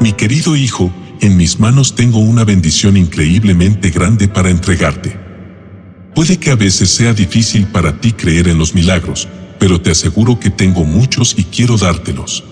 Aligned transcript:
Mi 0.00 0.14
querido 0.14 0.56
hijo, 0.56 0.90
en 1.20 1.36
mis 1.36 1.60
manos 1.60 1.94
tengo 1.94 2.20
una 2.20 2.42
bendición 2.44 2.96
increíblemente 2.96 3.90
grande 3.90 4.28
para 4.28 4.48
entregarte. 4.48 5.14
Puede 6.14 6.38
que 6.38 6.50
a 6.50 6.56
veces 6.56 6.88
sea 6.88 7.12
difícil 7.12 7.66
para 7.66 8.00
ti 8.00 8.12
creer 8.12 8.48
en 8.48 8.56
los 8.56 8.74
milagros, 8.74 9.28
pero 9.58 9.78
te 9.78 9.90
aseguro 9.90 10.40
que 10.40 10.48
tengo 10.48 10.84
muchos 10.84 11.34
y 11.38 11.44
quiero 11.44 11.76
dártelos. 11.76 12.42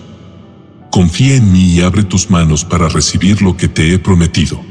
Confía 0.91 1.37
en 1.37 1.51
mí 1.51 1.73
y 1.73 1.81
abre 1.81 2.03
tus 2.03 2.29
manos 2.29 2.63
para 2.63 2.87
recibir 2.87 3.41
lo 3.41 3.57
que 3.57 3.67
te 3.67 3.93
he 3.95 3.97
prometido. 3.97 4.63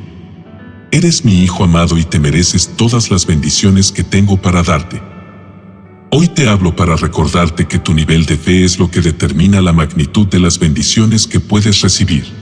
Eres 0.93 1.25
mi 1.25 1.43
hijo 1.43 1.65
amado 1.65 1.99
y 1.99 2.05
te 2.05 2.21
mereces 2.21 2.77
todas 2.77 3.11
las 3.11 3.27
bendiciones 3.27 3.91
que 3.91 4.05
tengo 4.05 4.41
para 4.41 4.63
darte. 4.63 5.03
Hoy 6.11 6.29
te 6.29 6.49
hablo 6.49 6.77
para 6.77 6.95
recordarte 6.95 7.67
que 7.67 7.81
tu 7.81 7.93
nivel 7.93 8.25
de 8.25 8.37
fe 8.37 8.63
es 8.63 8.79
lo 8.79 8.89
que 8.89 9.01
determina 9.01 9.61
la 9.61 9.73
magnitud 9.73 10.29
de 10.29 10.39
las 10.39 10.61
bendiciones 10.61 11.27
que 11.27 11.41
puedes 11.41 11.81
recibir. 11.81 12.38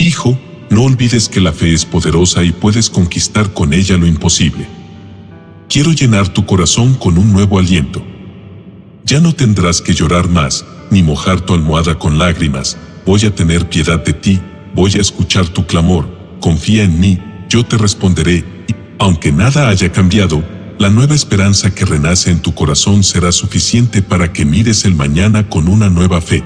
Hijo, 0.00 0.38
no 0.70 0.84
olvides 0.84 1.28
que 1.28 1.42
la 1.42 1.52
fe 1.52 1.74
es 1.74 1.84
poderosa 1.84 2.42
y 2.42 2.52
puedes 2.52 2.88
conquistar 2.88 3.52
con 3.52 3.74
ella 3.74 3.98
lo 3.98 4.06
imposible. 4.06 4.66
Quiero 5.68 5.92
llenar 5.92 6.26
tu 6.30 6.46
corazón 6.46 6.94
con 6.94 7.18
un 7.18 7.30
nuevo 7.34 7.58
aliento. 7.58 8.02
Ya 9.04 9.20
no 9.20 9.34
tendrás 9.34 9.82
que 9.82 9.92
llorar 9.92 10.30
más, 10.30 10.64
ni 10.90 11.02
mojar 11.02 11.42
tu 11.42 11.52
almohada 11.52 11.98
con 11.98 12.16
lágrimas, 12.16 12.78
voy 13.04 13.26
a 13.26 13.34
tener 13.34 13.68
piedad 13.68 14.02
de 14.02 14.14
ti, 14.14 14.40
voy 14.74 14.90
a 14.94 15.02
escuchar 15.02 15.46
tu 15.48 15.66
clamor, 15.66 16.08
confía 16.40 16.84
en 16.84 16.98
mí, 16.98 17.18
yo 17.50 17.66
te 17.66 17.76
responderé, 17.76 18.38
y, 18.68 18.74
aunque 18.98 19.32
nada 19.32 19.68
haya 19.68 19.92
cambiado, 19.92 20.42
la 20.78 20.88
nueva 20.88 21.14
esperanza 21.14 21.74
que 21.74 21.84
renace 21.84 22.30
en 22.30 22.40
tu 22.40 22.54
corazón 22.54 23.04
será 23.04 23.32
suficiente 23.32 24.00
para 24.00 24.32
que 24.32 24.46
mires 24.46 24.86
el 24.86 24.94
mañana 24.94 25.46
con 25.50 25.68
una 25.68 25.90
nueva 25.90 26.22
fe. 26.22 26.42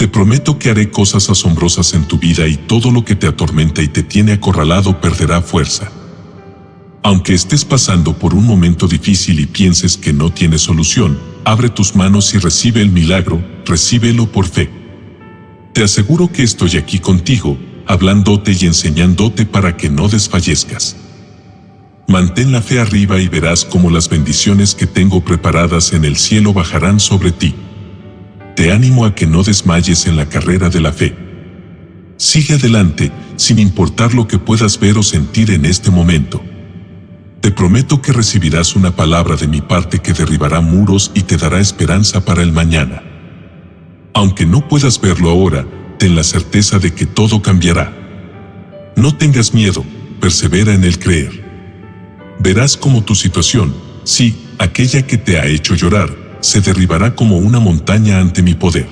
Te 0.00 0.08
prometo 0.08 0.58
que 0.58 0.70
haré 0.70 0.90
cosas 0.90 1.28
asombrosas 1.28 1.92
en 1.92 2.08
tu 2.08 2.18
vida 2.18 2.48
y 2.48 2.56
todo 2.56 2.90
lo 2.90 3.04
que 3.04 3.14
te 3.14 3.26
atormenta 3.26 3.82
y 3.82 3.88
te 3.88 4.02
tiene 4.02 4.32
acorralado 4.32 4.98
perderá 4.98 5.42
fuerza. 5.42 5.92
Aunque 7.02 7.34
estés 7.34 7.66
pasando 7.66 8.16
por 8.16 8.32
un 8.32 8.46
momento 8.46 8.88
difícil 8.88 9.38
y 9.40 9.44
pienses 9.44 9.98
que 9.98 10.14
no 10.14 10.32
tiene 10.32 10.56
solución, 10.56 11.18
abre 11.44 11.68
tus 11.68 11.96
manos 11.96 12.32
y 12.32 12.38
recibe 12.38 12.80
el 12.80 12.88
milagro, 12.88 13.44
recíbelo 13.66 14.24
por 14.32 14.46
fe. 14.46 14.70
Te 15.74 15.84
aseguro 15.84 16.32
que 16.32 16.44
estoy 16.44 16.78
aquí 16.78 16.98
contigo, 16.98 17.58
hablándote 17.86 18.56
y 18.58 18.64
enseñándote 18.64 19.44
para 19.44 19.76
que 19.76 19.90
no 19.90 20.08
desfallezcas. 20.08 20.96
Mantén 22.08 22.52
la 22.52 22.62
fe 22.62 22.80
arriba 22.80 23.20
y 23.20 23.28
verás 23.28 23.66
cómo 23.66 23.90
las 23.90 24.08
bendiciones 24.08 24.74
que 24.74 24.86
tengo 24.86 25.20
preparadas 25.22 25.92
en 25.92 26.06
el 26.06 26.16
cielo 26.16 26.54
bajarán 26.54 27.00
sobre 27.00 27.32
ti. 27.32 27.54
Te 28.56 28.72
animo 28.72 29.04
a 29.04 29.14
que 29.14 29.26
no 29.26 29.42
desmayes 29.42 30.06
en 30.06 30.16
la 30.16 30.28
carrera 30.28 30.68
de 30.68 30.80
la 30.80 30.92
fe. 30.92 31.14
Sigue 32.16 32.54
adelante, 32.54 33.10
sin 33.36 33.58
importar 33.58 34.12
lo 34.12 34.28
que 34.28 34.38
puedas 34.38 34.78
ver 34.78 34.98
o 34.98 35.02
sentir 35.02 35.50
en 35.50 35.64
este 35.64 35.90
momento. 35.90 36.42
Te 37.40 37.50
prometo 37.50 38.02
que 38.02 38.12
recibirás 38.12 38.76
una 38.76 38.94
palabra 38.94 39.36
de 39.36 39.48
mi 39.48 39.62
parte 39.62 40.00
que 40.00 40.12
derribará 40.12 40.60
muros 40.60 41.10
y 41.14 41.22
te 41.22 41.38
dará 41.38 41.58
esperanza 41.58 42.24
para 42.24 42.42
el 42.42 42.52
mañana. 42.52 43.02
Aunque 44.12 44.44
no 44.44 44.68
puedas 44.68 45.00
verlo 45.00 45.30
ahora, 45.30 45.66
ten 45.98 46.14
la 46.14 46.24
certeza 46.24 46.78
de 46.78 46.92
que 46.92 47.06
todo 47.06 47.40
cambiará. 47.40 47.96
No 48.96 49.16
tengas 49.16 49.54
miedo, 49.54 49.82
persevera 50.20 50.74
en 50.74 50.84
el 50.84 50.98
creer. 50.98 51.42
Verás 52.38 52.76
cómo 52.76 53.02
tu 53.02 53.14
situación, 53.14 53.74
sí, 54.04 54.46
aquella 54.58 55.06
que 55.06 55.16
te 55.16 55.38
ha 55.38 55.46
hecho 55.46 55.74
llorar, 55.74 56.10
se 56.40 56.60
derribará 56.60 57.14
como 57.14 57.38
una 57.38 57.60
montaña 57.60 58.18
ante 58.18 58.42
mi 58.42 58.54
poder. 58.54 58.88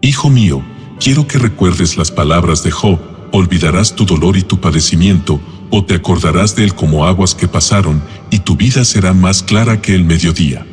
Hijo 0.00 0.30
mío, 0.30 0.62
quiero 0.98 1.26
que 1.26 1.38
recuerdes 1.38 1.96
las 1.96 2.10
palabras 2.10 2.62
de 2.62 2.70
Job, 2.70 2.98
olvidarás 3.32 3.94
tu 3.94 4.04
dolor 4.04 4.36
y 4.36 4.42
tu 4.42 4.60
padecimiento, 4.60 5.40
o 5.70 5.84
te 5.84 5.94
acordarás 5.94 6.54
de 6.56 6.64
él 6.64 6.74
como 6.74 7.06
aguas 7.06 7.34
que 7.34 7.48
pasaron, 7.48 8.02
y 8.30 8.40
tu 8.40 8.56
vida 8.56 8.84
será 8.84 9.14
más 9.14 9.42
clara 9.42 9.80
que 9.80 9.94
el 9.94 10.04
mediodía. 10.04 10.66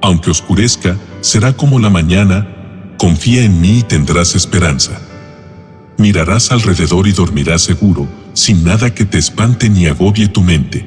Aunque 0.00 0.30
oscurezca, 0.30 0.96
será 1.20 1.52
como 1.54 1.78
la 1.78 1.90
mañana, 1.90 2.58
Confía 2.98 3.44
en 3.44 3.60
mí 3.60 3.78
y 3.78 3.82
tendrás 3.84 4.34
esperanza. 4.34 5.00
Mirarás 5.98 6.50
alrededor 6.50 7.06
y 7.06 7.12
dormirás 7.12 7.62
seguro, 7.62 8.08
sin 8.32 8.64
nada 8.64 8.92
que 8.92 9.04
te 9.04 9.18
espante 9.18 9.70
ni 9.70 9.86
agobie 9.86 10.26
tu 10.26 10.42
mente. 10.42 10.84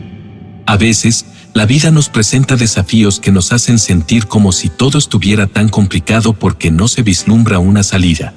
A 0.65 0.75
veces, 0.75 1.25
la 1.53 1.65
vida 1.65 1.91
nos 1.91 2.09
presenta 2.09 2.55
desafíos 2.55 3.19
que 3.19 3.31
nos 3.31 3.51
hacen 3.51 3.79
sentir 3.79 4.27
como 4.27 4.51
si 4.51 4.69
todo 4.69 4.97
estuviera 4.97 5.47
tan 5.47 5.69
complicado 5.69 6.33
porque 6.33 6.71
no 6.71 6.87
se 6.87 7.03
vislumbra 7.03 7.59
una 7.59 7.83
salida. 7.83 8.33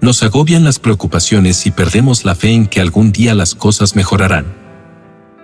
Nos 0.00 0.22
agobian 0.22 0.64
las 0.64 0.78
preocupaciones 0.78 1.66
y 1.66 1.70
perdemos 1.70 2.24
la 2.24 2.34
fe 2.34 2.50
en 2.50 2.66
que 2.66 2.80
algún 2.80 3.12
día 3.12 3.34
las 3.34 3.54
cosas 3.54 3.96
mejorarán. 3.96 4.46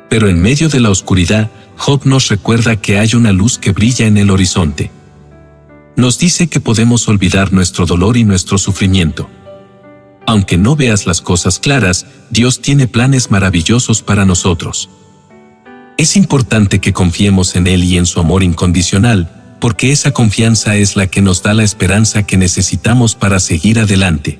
Pero 0.08 0.28
en 0.28 0.40
medio 0.40 0.68
de 0.68 0.80
la 0.80 0.90
oscuridad, 0.90 1.50
Job 1.76 2.02
nos 2.04 2.28
recuerda 2.28 2.76
que 2.76 2.98
hay 2.98 3.14
una 3.14 3.32
luz 3.32 3.58
que 3.58 3.72
brilla 3.72 4.06
en 4.06 4.16
el 4.16 4.30
horizonte 4.30 4.90
nos 5.98 6.16
dice 6.16 6.46
que 6.46 6.60
podemos 6.60 7.08
olvidar 7.08 7.52
nuestro 7.52 7.84
dolor 7.84 8.16
y 8.16 8.22
nuestro 8.22 8.56
sufrimiento. 8.56 9.28
Aunque 10.28 10.56
no 10.56 10.76
veas 10.76 11.08
las 11.08 11.20
cosas 11.20 11.58
claras, 11.58 12.06
Dios 12.30 12.60
tiene 12.60 12.86
planes 12.86 13.32
maravillosos 13.32 14.00
para 14.02 14.24
nosotros. 14.24 14.88
Es 15.98 16.16
importante 16.16 16.78
que 16.78 16.92
confiemos 16.92 17.56
en 17.56 17.66
Él 17.66 17.82
y 17.82 17.98
en 17.98 18.06
su 18.06 18.20
amor 18.20 18.44
incondicional, 18.44 19.56
porque 19.60 19.90
esa 19.90 20.12
confianza 20.12 20.76
es 20.76 20.94
la 20.94 21.08
que 21.08 21.20
nos 21.20 21.42
da 21.42 21.54
la 21.54 21.64
esperanza 21.64 22.22
que 22.22 22.36
necesitamos 22.36 23.16
para 23.16 23.40
seguir 23.40 23.80
adelante. 23.80 24.38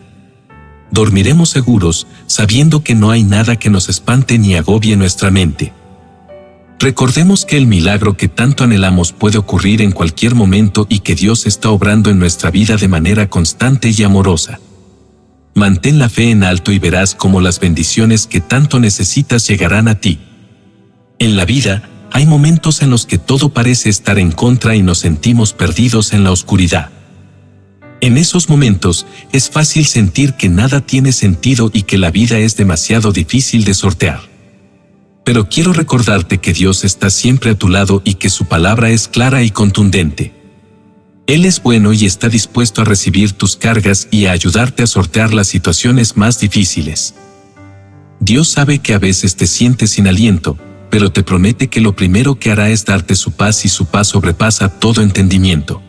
Dormiremos 0.93 1.51
seguros, 1.51 2.07
sabiendo 2.29 2.85
que 2.85 2.95
no 2.95 3.11
hay 3.11 3.25
nada 3.25 3.57
que 3.57 3.71
nos 3.71 3.89
espante 3.89 4.39
ni 4.39 4.55
agobie 4.55 4.95
nuestra 4.97 5.33
mente. 5.33 5.73
Recordemos 6.79 7.45
que 7.45 7.57
el 7.57 7.67
milagro 7.67 8.17
que 8.17 8.29
tanto 8.29 8.63
anhelamos 8.63 9.11
puede 9.11 9.39
ocurrir 9.39 9.83
en 9.83 9.91
cualquier 9.91 10.37
momento 10.37 10.87
y 10.89 11.01
que 11.01 11.17
Dios 11.17 11.45
está 11.45 11.71
obrando 11.71 12.09
en 12.09 12.21
nuestra 12.21 12.53
vida 12.53 12.77
de 12.77 12.87
manera 12.87 13.29
constante 13.29 13.91
y 13.91 14.01
amorosa. 14.05 14.61
Mantén 15.57 15.99
la 15.99 16.09
fe 16.09 16.31
en 16.31 16.45
alto 16.45 16.71
y 16.71 16.79
verás 16.79 17.17
cómo 17.17 17.41
las 17.41 17.59
bendiciones 17.59 18.29
que 18.29 18.41
tanto 18.41 18.79
necesitas 18.79 19.49
llegarán 19.49 19.89
a 19.89 19.97
ti. 19.97 20.21
En 21.19 21.37
la 21.37 21.45
vida, 21.45 21.89
hay 22.13 22.27
momentos 22.27 22.83
en 22.83 22.91
los 22.91 23.07
que 23.07 23.19
todo 23.19 23.51
parece 23.51 23.89
estar 23.89 24.19
en 24.19 24.33
contra 24.33 24.77
y 24.77 24.83
nos 24.83 24.99
sentimos 24.99 25.53
perdidos 25.53 26.13
en 26.13 26.25
la 26.25 26.33
oscuridad. 26.33 26.91
En 28.01 28.17
esos 28.17 28.49
momentos, 28.49 29.07
es 29.33 29.51
fácil 29.51 29.87
sentir 29.87 30.35
que 30.35 30.49
nada 30.49 30.81
tiene 30.81 31.13
sentido 31.13 31.71
y 31.73 31.83
que 31.83 31.99
la 31.99 32.11
vida 32.11 32.39
es 32.39 32.57
demasiado 32.57 33.13
difícil 33.13 33.65
de 33.65 33.75
sortear 33.75 34.29
pero 35.29 35.47
quiero 35.47 35.75
recordarte 35.75 36.39
que 36.39 36.55
Dios 36.55 36.85
está 36.85 37.11
siempre 37.11 37.51
a 37.51 37.55
tu 37.55 37.69
lado 37.69 38.01
y 38.03 38.15
que 38.15 38.31
su 38.31 38.47
palabra 38.47 38.89
es 38.89 39.09
clara 39.09 39.43
y 39.43 39.51
contundente. 39.51 40.33
Él 41.27 41.45
es 41.45 41.63
bueno 41.63 41.93
y 41.93 42.07
está 42.07 42.31
dispuesto 42.31 42.81
a 42.81 42.87
recibir 42.87 43.33
tus 43.33 43.55
cargas 43.55 44.09
y 44.11 44.25
a 44.25 44.33
ayudarte 44.33 44.85
a 44.85 44.87
sortear 44.87 45.35
las 45.35 45.47
situaciones 45.47 46.17
más 46.17 46.41
difíciles. 46.41 47.15
Dios 48.21 48.49
sabe 48.49 48.79
que 48.79 48.95
a 48.95 48.99
veces 48.99 49.37
te 49.37 49.47
sientes 49.47 49.91
sin 49.91 50.09
aliento, 50.09 50.57
pero 50.91 51.11
te 51.11 51.23
promete 51.23 51.69
que 51.69 51.81
lo 51.81 51.95
primero 51.95 52.39
que 52.39 52.51
hará 52.51 52.71
es 52.71 52.85
darte 52.85 53.15
su 53.15 53.33
paz 53.33 53.65
y 53.65 53.69
su 53.69 53.87
paz 53.87 54.09
sobrepasa 54.09 54.69
todo 54.69 55.03
entendimiento. 55.03 55.83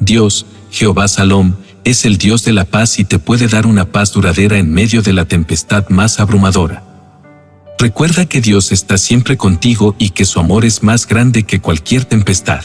Dios, 0.00 0.46
Jehová 0.70 1.08
Salom, 1.08 1.54
es 1.84 2.04
el 2.04 2.18
Dios 2.18 2.44
de 2.44 2.52
la 2.52 2.64
paz 2.64 2.98
y 2.98 3.04
te 3.04 3.18
puede 3.18 3.48
dar 3.48 3.66
una 3.66 3.86
paz 3.86 4.12
duradera 4.12 4.58
en 4.58 4.72
medio 4.72 5.02
de 5.02 5.12
la 5.12 5.24
tempestad 5.24 5.88
más 5.88 6.20
abrumadora. 6.20 6.84
Recuerda 7.78 8.26
que 8.26 8.40
Dios 8.40 8.70
está 8.70 8.98
siempre 8.98 9.36
contigo 9.36 9.96
y 9.98 10.10
que 10.10 10.24
su 10.24 10.38
amor 10.38 10.64
es 10.64 10.82
más 10.82 11.06
grande 11.06 11.42
que 11.42 11.60
cualquier 11.60 12.04
tempestad. 12.04 12.62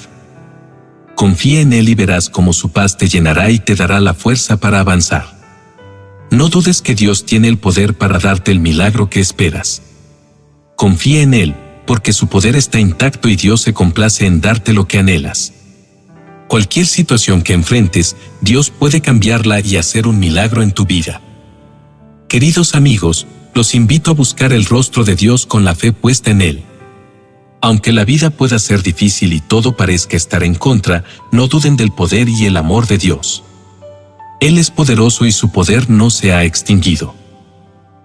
Confía 1.15 1.61
en 1.61 1.73
Él 1.73 1.89
y 1.89 1.95
verás 1.95 2.29
cómo 2.29 2.53
su 2.53 2.69
paz 2.69 2.97
te 2.97 3.07
llenará 3.07 3.49
y 3.49 3.57
te 3.57 3.73
dará 3.73 3.99
la 3.99 4.13
fuerza 4.13 4.57
para 4.57 4.79
avanzar. 4.79 5.25
No 6.29 6.49
dudes 6.49 6.83
que 6.83 6.93
Dios 6.93 7.25
tiene 7.25 7.47
el 7.47 7.57
poder 7.57 7.95
para 7.95 8.19
darte 8.19 8.51
el 8.51 8.59
milagro 8.59 9.09
que 9.09 9.19
esperas. 9.19 9.81
Confía 10.77 11.23
en 11.23 11.33
Él, 11.33 11.55
porque 11.87 12.13
su 12.13 12.27
poder 12.27 12.55
está 12.55 12.79
intacto 12.79 13.29
y 13.29 13.35
Dios 13.35 13.61
se 13.61 13.73
complace 13.73 14.27
en 14.27 14.41
darte 14.41 14.73
lo 14.73 14.87
que 14.87 14.99
anhelas. 14.99 15.51
Cualquier 16.47 16.85
situación 16.85 17.41
que 17.41 17.53
enfrentes, 17.53 18.15
Dios 18.41 18.69
puede 18.69 19.01
cambiarla 19.01 19.59
y 19.59 19.77
hacer 19.77 20.05
un 20.05 20.19
milagro 20.19 20.61
en 20.61 20.71
tu 20.71 20.85
vida. 20.85 21.19
Queridos 22.29 22.75
amigos, 22.75 23.25
los 23.55 23.73
invito 23.73 24.11
a 24.11 24.13
buscar 24.13 24.53
el 24.53 24.65
rostro 24.65 25.03
de 25.03 25.15
Dios 25.15 25.47
con 25.47 25.65
la 25.65 25.73
fe 25.73 25.93
puesta 25.93 26.29
en 26.29 26.43
Él. 26.43 26.63
Aunque 27.59 27.91
la 27.91 28.05
vida 28.05 28.29
pueda 28.29 28.59
ser 28.59 28.83
difícil 28.83 29.33
y 29.33 29.41
todo 29.41 29.75
parezca 29.75 30.15
estar 30.15 30.43
en 30.43 30.53
contra, 30.53 31.03
no 31.31 31.47
duden 31.47 31.75
del 31.75 31.91
poder 31.91 32.29
y 32.29 32.45
el 32.45 32.55
amor 32.55 32.85
de 32.85 32.99
Dios. 32.99 33.43
Él 34.39 34.59
es 34.59 34.69
poderoso 34.69 35.25
y 35.25 35.31
su 35.31 35.51
poder 35.51 35.89
no 35.89 36.11
se 36.11 36.33
ha 36.33 36.43
extinguido. 36.43 37.15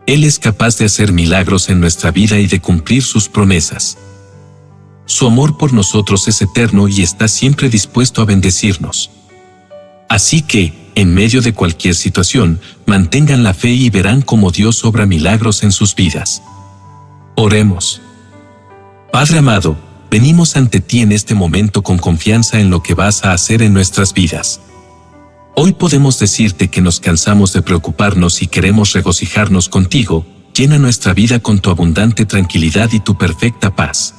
Él 0.07 0.25
es 0.25 0.39
capaz 0.39 0.79
de 0.79 0.87
hacer 0.87 1.13
milagros 1.13 1.69
en 1.69 1.81
nuestra 1.81 2.11
vida 2.11 2.39
y 2.39 2.47
de 2.47 2.61
cumplir 2.61 3.03
sus 3.03 3.29
promesas. 3.29 3.99
Su 5.07 5.27
amor 5.27 5.57
por 5.59 5.73
nosotros 5.73 6.27
es 6.29 6.43
eterno 6.43 6.89
y 6.89 7.03
está 7.03 7.29
siempre 7.29 7.69
dispuesto 7.69 8.23
a 8.23 8.25
bendecirnos. 8.25 9.11
Así 10.09 10.43
que, 10.43 10.91
en 10.95 11.15
medio 11.15 11.41
de 11.41 11.55
cualquier 11.55 11.95
situación, 11.95 12.61
mantengan 12.87 13.43
la 13.43 13.55
fe 13.55 13.71
y 13.71 13.91
verán 13.91 14.23
cómo 14.23 14.51
Dios 14.51 14.85
obra 14.85 15.07
milagros 15.07 15.63
en 15.63 15.73
sus 15.73 15.95
vidas. 15.95 16.43
Oremos. 17.37 18.03
Padre 19.13 19.39
amado, 19.39 19.77
venimos 20.11 20.57
ante 20.57 20.81
ti 20.81 21.01
en 21.01 21.13
este 21.13 21.35
momento 21.35 21.83
con 21.83 21.99
confianza 21.99 22.61
en 22.61 22.71
lo 22.71 22.83
que 22.83 22.95
vas 22.95 23.25
a 23.25 23.33
hacer 23.33 23.63
en 23.63 23.73
nuestras 23.73 24.13
vidas. 24.13 24.61
Hoy 25.55 25.75
podemos 25.75 26.19
decirte 26.19 26.69
que 26.69 26.81
nos 26.81 26.99
cansamos 26.99 27.53
de 27.53 27.61
preocuparnos 27.61 28.41
y 28.41 28.47
queremos 28.47 28.95
regocijarnos 28.95 29.69
contigo, 29.69 30.25
llena 30.55 30.79
nuestra 30.79 31.13
vida 31.13 31.41
con 31.41 31.59
tu 31.59 31.69
abundante 31.71 32.25
tranquilidad 32.25 32.91
y 32.93 33.01
tu 33.01 33.19
perfecta 33.19 33.77
paz. 33.77 34.15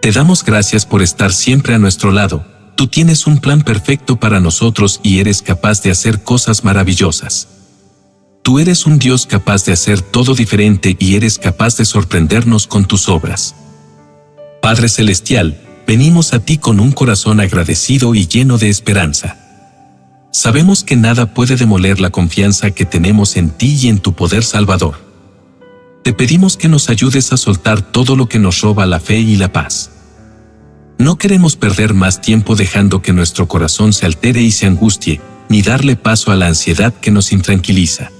Te 0.00 0.10
damos 0.10 0.42
gracias 0.42 0.86
por 0.86 1.02
estar 1.02 1.32
siempre 1.32 1.74
a 1.74 1.78
nuestro 1.78 2.12
lado, 2.12 2.46
tú 2.76 2.86
tienes 2.86 3.26
un 3.26 3.38
plan 3.38 3.60
perfecto 3.60 4.18
para 4.18 4.40
nosotros 4.40 5.00
y 5.02 5.20
eres 5.20 5.42
capaz 5.42 5.82
de 5.82 5.90
hacer 5.90 6.22
cosas 6.22 6.64
maravillosas. 6.64 7.48
Tú 8.42 8.58
eres 8.58 8.86
un 8.86 8.98
Dios 8.98 9.26
capaz 9.26 9.66
de 9.66 9.72
hacer 9.72 10.00
todo 10.00 10.34
diferente 10.34 10.96
y 10.98 11.14
eres 11.14 11.38
capaz 11.38 11.76
de 11.76 11.84
sorprendernos 11.84 12.66
con 12.66 12.86
tus 12.86 13.08
obras. 13.10 13.54
Padre 14.62 14.88
Celestial, 14.88 15.60
venimos 15.86 16.32
a 16.32 16.40
ti 16.40 16.56
con 16.56 16.80
un 16.80 16.90
corazón 16.90 17.38
agradecido 17.38 18.14
y 18.14 18.26
lleno 18.26 18.56
de 18.56 18.70
esperanza. 18.70 19.41
Sabemos 20.32 20.82
que 20.82 20.96
nada 20.96 21.34
puede 21.34 21.56
demoler 21.56 22.00
la 22.00 22.08
confianza 22.08 22.70
que 22.70 22.86
tenemos 22.86 23.36
en 23.36 23.50
ti 23.50 23.78
y 23.82 23.88
en 23.88 23.98
tu 23.98 24.14
poder 24.14 24.44
salvador. 24.44 24.94
Te 26.02 26.14
pedimos 26.14 26.56
que 26.56 26.68
nos 26.68 26.88
ayudes 26.88 27.34
a 27.34 27.36
soltar 27.36 27.82
todo 27.82 28.16
lo 28.16 28.28
que 28.28 28.38
nos 28.38 28.62
roba 28.62 28.86
la 28.86 28.98
fe 28.98 29.18
y 29.18 29.36
la 29.36 29.52
paz. 29.52 29.90
No 30.98 31.18
queremos 31.18 31.56
perder 31.56 31.92
más 31.92 32.22
tiempo 32.22 32.56
dejando 32.56 33.02
que 33.02 33.12
nuestro 33.12 33.46
corazón 33.46 33.92
se 33.92 34.06
altere 34.06 34.40
y 34.40 34.52
se 34.52 34.66
angustie, 34.66 35.20
ni 35.50 35.60
darle 35.60 35.96
paso 35.96 36.32
a 36.32 36.36
la 36.36 36.46
ansiedad 36.46 36.94
que 36.94 37.10
nos 37.10 37.30
intranquiliza. 37.30 38.10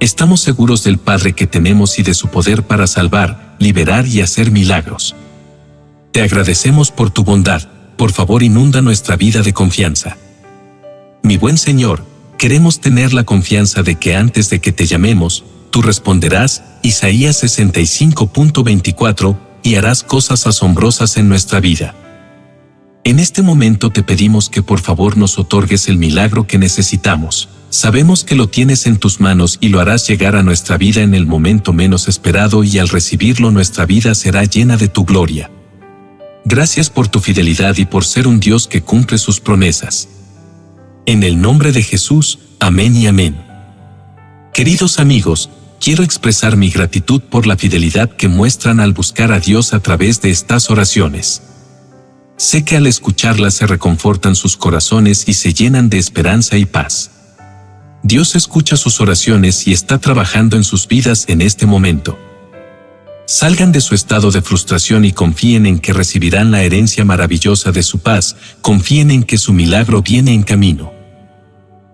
Estamos 0.00 0.42
seguros 0.42 0.84
del 0.84 0.98
Padre 0.98 1.32
que 1.32 1.46
tenemos 1.46 1.98
y 1.98 2.02
de 2.02 2.12
su 2.12 2.28
poder 2.28 2.64
para 2.64 2.86
salvar, 2.86 3.56
liberar 3.58 4.06
y 4.06 4.20
hacer 4.20 4.50
milagros. 4.50 5.16
Te 6.12 6.20
agradecemos 6.20 6.90
por 6.90 7.10
tu 7.10 7.24
bondad, 7.24 7.62
por 7.96 8.12
favor 8.12 8.42
inunda 8.42 8.82
nuestra 8.82 9.16
vida 9.16 9.40
de 9.40 9.54
confianza. 9.54 10.18
Mi 11.34 11.38
buen 11.38 11.58
Señor, 11.58 12.06
queremos 12.38 12.78
tener 12.78 13.12
la 13.12 13.24
confianza 13.24 13.82
de 13.82 13.96
que 13.96 14.14
antes 14.14 14.50
de 14.50 14.60
que 14.60 14.70
te 14.70 14.86
llamemos, 14.86 15.42
tú 15.70 15.82
responderás, 15.82 16.62
Isaías 16.84 17.42
65.24, 17.42 19.36
y 19.64 19.74
harás 19.74 20.04
cosas 20.04 20.46
asombrosas 20.46 21.16
en 21.16 21.28
nuestra 21.28 21.58
vida. 21.58 21.96
En 23.02 23.18
este 23.18 23.42
momento 23.42 23.90
te 23.90 24.04
pedimos 24.04 24.48
que 24.48 24.62
por 24.62 24.78
favor 24.78 25.16
nos 25.16 25.36
otorgues 25.36 25.88
el 25.88 25.98
milagro 25.98 26.46
que 26.46 26.56
necesitamos. 26.56 27.48
Sabemos 27.68 28.22
que 28.22 28.36
lo 28.36 28.48
tienes 28.48 28.86
en 28.86 28.98
tus 28.98 29.18
manos 29.18 29.58
y 29.60 29.70
lo 29.70 29.80
harás 29.80 30.06
llegar 30.06 30.36
a 30.36 30.44
nuestra 30.44 30.76
vida 30.78 31.02
en 31.02 31.16
el 31.16 31.26
momento 31.26 31.72
menos 31.72 32.06
esperado 32.06 32.62
y 32.62 32.78
al 32.78 32.88
recibirlo 32.88 33.50
nuestra 33.50 33.86
vida 33.86 34.14
será 34.14 34.44
llena 34.44 34.76
de 34.76 34.86
tu 34.86 35.04
gloria. 35.04 35.50
Gracias 36.44 36.90
por 36.90 37.08
tu 37.08 37.18
fidelidad 37.18 37.76
y 37.76 37.86
por 37.86 38.04
ser 38.04 38.28
un 38.28 38.38
Dios 38.38 38.68
que 38.68 38.82
cumple 38.82 39.18
sus 39.18 39.40
promesas. 39.40 40.08
En 41.06 41.22
el 41.22 41.38
nombre 41.38 41.70
de 41.72 41.82
Jesús, 41.82 42.38
amén 42.60 42.96
y 42.96 43.06
amén. 43.06 43.36
Queridos 44.54 44.98
amigos, 44.98 45.50
quiero 45.78 46.02
expresar 46.02 46.56
mi 46.56 46.70
gratitud 46.70 47.20
por 47.20 47.46
la 47.46 47.58
fidelidad 47.58 48.08
que 48.08 48.28
muestran 48.28 48.80
al 48.80 48.94
buscar 48.94 49.30
a 49.30 49.38
Dios 49.38 49.74
a 49.74 49.80
través 49.80 50.22
de 50.22 50.30
estas 50.30 50.70
oraciones. 50.70 51.42
Sé 52.38 52.64
que 52.64 52.78
al 52.78 52.86
escucharlas 52.86 53.52
se 53.52 53.66
reconfortan 53.66 54.34
sus 54.34 54.56
corazones 54.56 55.28
y 55.28 55.34
se 55.34 55.52
llenan 55.52 55.90
de 55.90 55.98
esperanza 55.98 56.56
y 56.56 56.64
paz. 56.64 57.10
Dios 58.02 58.34
escucha 58.34 58.78
sus 58.78 58.98
oraciones 59.02 59.66
y 59.66 59.74
está 59.74 59.98
trabajando 59.98 60.56
en 60.56 60.64
sus 60.64 60.88
vidas 60.88 61.26
en 61.28 61.42
este 61.42 61.66
momento. 61.66 62.18
Salgan 63.26 63.72
de 63.72 63.80
su 63.80 63.94
estado 63.94 64.30
de 64.30 64.42
frustración 64.42 65.04
y 65.06 65.12
confíen 65.12 65.64
en 65.64 65.78
que 65.78 65.94
recibirán 65.94 66.50
la 66.50 66.62
herencia 66.62 67.06
maravillosa 67.06 67.72
de 67.72 67.82
su 67.82 68.00
paz, 68.00 68.36
confíen 68.60 69.10
en 69.10 69.22
que 69.22 69.38
su 69.38 69.54
milagro 69.54 70.02
viene 70.02 70.34
en 70.34 70.42
camino. 70.42 70.92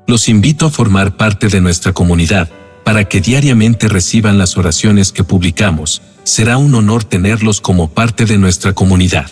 Los 0.09 0.29
invito 0.29 0.67
a 0.67 0.71
formar 0.71 1.17
parte 1.17 1.49
de 1.49 1.61
nuestra 1.61 1.93
comunidad, 1.93 2.51
para 2.85 3.05
que 3.05 3.21
diariamente 3.21 3.89
reciban 3.89 4.39
las 4.39 4.57
oraciones 4.57 5.13
que 5.13 5.23
publicamos, 5.23 6.03
será 6.25 6.57
un 6.57 6.75
honor 6.75 7.05
tenerlos 7.05 7.61
como 7.61 7.91
parte 7.91 8.25
de 8.25 8.37
nuestra 8.37 8.73
comunidad. 8.73 9.31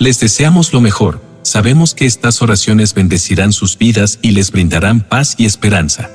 Les 0.00 0.18
deseamos 0.18 0.72
lo 0.72 0.80
mejor, 0.80 1.22
sabemos 1.42 1.94
que 1.94 2.06
estas 2.06 2.42
oraciones 2.42 2.94
bendecirán 2.94 3.52
sus 3.52 3.78
vidas 3.78 4.18
y 4.22 4.32
les 4.32 4.50
brindarán 4.50 5.02
paz 5.02 5.36
y 5.38 5.44
esperanza. 5.44 6.10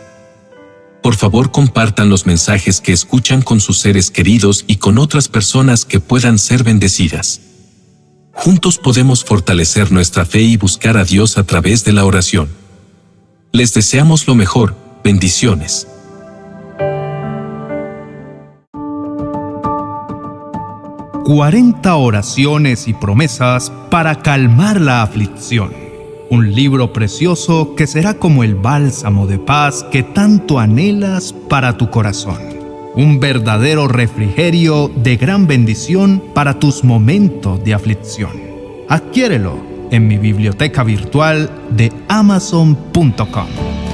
Por 1.06 1.16
favor 1.16 1.52
compartan 1.52 2.10
los 2.10 2.26
mensajes 2.26 2.82
que 2.82 2.92
escuchan 2.92 3.44
con 3.44 3.60
sus 3.60 3.78
seres 3.78 4.10
queridos 4.10 4.66
y 4.66 4.78
con 4.78 4.98
otras 4.98 5.28
personas 5.28 5.86
que 5.86 6.00
puedan 6.00 6.40
ser 6.40 6.64
bendecidas. 6.64 7.42
Juntos 8.34 8.80
podemos 8.80 9.24
fortalecer 9.24 9.92
nuestra 9.92 10.26
fe 10.26 10.42
y 10.42 10.58
buscar 10.58 10.98
a 10.98 11.04
Dios 11.04 11.38
a 11.38 11.44
través 11.44 11.86
de 11.86 11.94
la 11.94 12.06
oración. 12.06 12.50
Les 13.52 13.72
deseamos 13.76 14.26
lo 14.26 14.34
mejor, 14.34 14.76
bendiciones. 15.04 15.88
40 21.26 21.96
oraciones 21.98 22.88
y 22.88 22.96
promesas 22.96 23.72
para 23.92 24.24
calmar 24.24 24.82
la 24.82 25.04
aflicción. 25.04 25.85
Un 26.30 26.56
libro 26.56 26.92
precioso 26.92 27.76
que 27.76 27.86
será 27.86 28.16
como 28.16 28.44
el 28.44 28.56
bálsamo 28.56 29.28
de 29.28 29.38
paz 29.38 29.86
que 29.92 30.02
tanto 30.02 30.58
anhelas 30.58 31.34
para 31.34 31.78
tu 31.78 31.92
corazón. 31.92 32.40
Un 32.96 33.20
verdadero 33.20 33.88
refrigerio 33.88 34.90
de 34.96 35.18
gran 35.18 35.46
bendición 35.46 36.24
para 36.34 36.60
tus 36.60 36.84
momentos 36.84 37.64
de 37.64 37.76
aflicción. 37.76 38.32
Adquiérelo 38.90 39.58
en 39.92 40.08
mi 40.08 40.18
biblioteca 40.18 40.84
virtual 40.84 41.52
de 41.70 41.92
amazon.com. 42.08 43.85